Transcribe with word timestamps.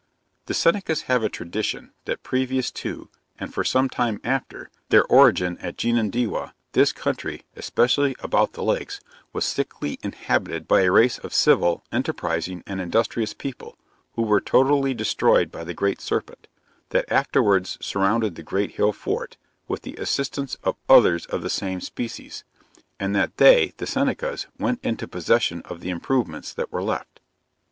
The 0.47 0.55
Senecas 0.55 1.03
have 1.03 1.21
a 1.21 1.29
tradition, 1.29 1.91
that 2.05 2.23
previous 2.23 2.71
to, 2.71 3.09
and 3.39 3.53
for 3.53 3.63
some 3.63 3.87
time 3.87 4.19
after, 4.23 4.71
their 4.89 5.05
origin 5.05 5.59
at 5.59 5.77
Genundewah, 5.77 6.53
this 6.71 6.91
country, 6.91 7.43
especially 7.55 8.15
about 8.17 8.53
the 8.53 8.63
lakes, 8.63 8.99
was 9.31 9.53
thickly 9.53 9.99
inhabited 10.01 10.67
by 10.67 10.81
a 10.81 10.91
race 10.91 11.19
of 11.19 11.35
civil, 11.35 11.83
enterprizing 11.91 12.63
and 12.65 12.81
industrious 12.81 13.35
people, 13.35 13.77
who 14.15 14.23
were 14.23 14.41
totally 14.41 14.95
destroyed 14.95 15.51
by 15.51 15.63
the 15.63 15.75
great 15.75 16.01
serpent, 16.01 16.47
that 16.89 17.05
afterwards 17.11 17.77
surrounded 17.79 18.33
the 18.33 18.41
great 18.41 18.71
hill 18.77 18.93
fort, 18.93 19.37
with 19.67 19.83
the 19.83 19.93
assistance 19.97 20.57
of 20.63 20.77
others 20.89 21.27
of 21.27 21.43
the 21.43 21.47
same 21.51 21.79
species; 21.79 22.43
and 22.99 23.15
that 23.15 23.37
they 23.37 23.71
(the 23.77 23.85
Senecas) 23.85 24.47
went 24.57 24.83
into 24.83 25.07
possession 25.07 25.61
of 25.61 25.79
the 25.79 25.91
improvements 25.91 26.55
that 26.55 26.71
were 26.73 26.81
left. 26.81 27.19